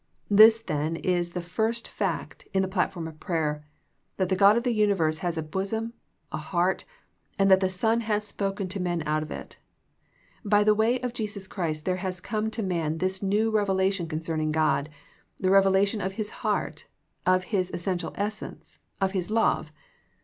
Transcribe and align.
This 0.31 0.59
then 0.61 0.95
is 0.95 1.33
the 1.33 1.43
first 1.43 1.87
fact 1.87 2.47
in 2.55 2.63
the 2.63 2.67
platform 2.67 3.07
of 3.07 3.19
prayer, 3.19 3.63
that 4.17 4.29
the 4.29 4.35
God 4.35 4.57
of 4.57 4.63
the 4.63 4.73
universe 4.73 5.19
has 5.19 5.37
a 5.37 5.43
bosom, 5.43 5.93
a 6.31 6.37
heart, 6.37 6.85
and 7.37 7.51
that 7.51 7.59
the 7.59 7.69
Son 7.69 8.01
has 8.01 8.25
spoken 8.25 8.67
to 8.69 8.79
men 8.79 9.03
out 9.05 9.21
of 9.21 9.29
it. 9.29 9.59
By 10.43 10.63
the 10.63 10.73
way 10.73 10.99
of 11.01 11.13
Jesus 11.13 11.45
Christ 11.45 11.85
there 11.85 11.97
has 11.97 12.19
come 12.19 12.49
to 12.49 12.63
man 12.63 12.97
this 12.97 13.21
new 13.21 13.51
revelation 13.51 14.07
concerning 14.07 14.51
God, 14.51 14.89
the 15.39 15.51
revelation 15.51 16.01
of 16.01 16.13
His 16.13 16.31
heart, 16.41 16.87
of 17.27 17.43
His 17.53 17.69
essential 17.69 18.11
essence, 18.15 18.79
of 18.99 19.11
His 19.11 19.29
love. 19.29 19.71